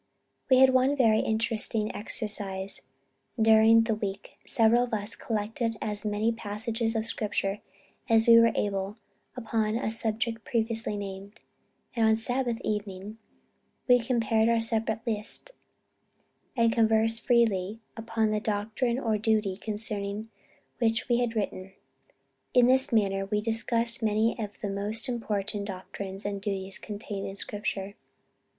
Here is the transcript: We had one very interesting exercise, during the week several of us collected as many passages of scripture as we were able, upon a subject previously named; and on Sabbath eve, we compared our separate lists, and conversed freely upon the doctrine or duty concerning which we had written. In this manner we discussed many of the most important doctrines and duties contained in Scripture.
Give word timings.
We 0.49 0.57
had 0.57 0.71
one 0.71 0.95
very 0.97 1.19
interesting 1.19 1.93
exercise, 1.95 2.81
during 3.39 3.83
the 3.83 3.93
week 3.93 4.39
several 4.47 4.85
of 4.85 4.93
us 4.95 5.15
collected 5.15 5.77
as 5.79 6.03
many 6.03 6.31
passages 6.31 6.95
of 6.95 7.05
scripture 7.05 7.59
as 8.09 8.27
we 8.27 8.39
were 8.39 8.51
able, 8.55 8.97
upon 9.37 9.75
a 9.75 9.91
subject 9.91 10.43
previously 10.43 10.97
named; 10.97 11.39
and 11.95 12.03
on 12.07 12.15
Sabbath 12.15 12.59
eve, 12.63 12.87
we 13.87 13.99
compared 13.99 14.49
our 14.49 14.59
separate 14.59 15.05
lists, 15.05 15.51
and 16.57 16.73
conversed 16.73 17.21
freely 17.21 17.79
upon 17.95 18.31
the 18.31 18.39
doctrine 18.39 18.97
or 18.97 19.19
duty 19.19 19.55
concerning 19.55 20.31
which 20.79 21.09
we 21.09 21.19
had 21.19 21.35
written. 21.35 21.73
In 22.55 22.65
this 22.65 22.91
manner 22.91 23.27
we 23.27 23.39
discussed 23.39 24.01
many 24.01 24.35
of 24.39 24.59
the 24.61 24.69
most 24.71 25.07
important 25.07 25.65
doctrines 25.65 26.25
and 26.25 26.41
duties 26.41 26.79
contained 26.79 27.27
in 27.27 27.35
Scripture. 27.35 27.93